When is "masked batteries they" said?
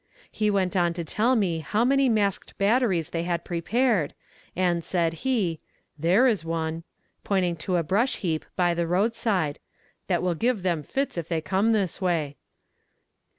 2.09-3.21